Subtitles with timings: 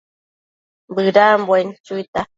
[0.95, 2.21] Bëdambuen chuita